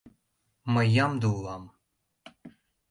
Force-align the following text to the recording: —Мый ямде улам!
—Мый 0.73 0.87
ямде 1.05 1.27
улам! 1.35 1.63